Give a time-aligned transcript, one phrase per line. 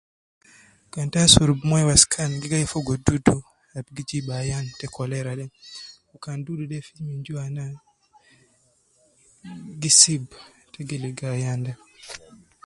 [0.93, 3.37] Kan ta asurub moyo waskan gi gai fogo dudu
[3.77, 5.45] ab gi jib ayan te cholera de,
[6.23, 7.63] kan dudu de fi min jua na,
[9.81, 10.25] gi sib
[10.71, 11.73] te gi ligo ayan de